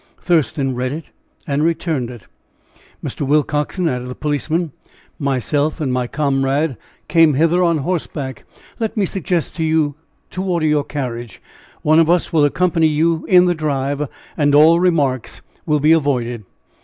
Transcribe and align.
Thurston 0.19 0.73
read 0.73 0.91
it 0.91 1.11
and 1.45 1.63
returned 1.63 2.09
it. 2.09 2.25
"Mr. 3.05 3.21
Willcoxen," 3.21 3.87
added 3.87 4.07
the 4.07 4.15
policeman, 4.15 4.71
"myself 5.19 5.79
and 5.79 5.93
my 5.93 6.07
comrade 6.07 6.75
came 7.07 7.35
hither 7.35 7.61
on 7.61 7.77
horseback. 7.77 8.43
Let 8.79 8.97
me 8.97 9.05
suggest 9.05 9.55
to 9.57 9.63
you 9.63 9.93
to 10.31 10.41
order 10.43 10.65
your 10.65 10.83
carriage. 10.85 11.39
One 11.83 11.99
of 11.99 12.09
us 12.09 12.33
will 12.33 12.45
accompany 12.45 12.87
you 12.87 13.27
in 13.27 13.45
the 13.45 13.53
drive, 13.53 14.09
and 14.35 14.55
all 14.55 14.79
remarks 14.79 15.43
will 15.67 15.79
be 15.79 15.91
avoided." 15.91 16.45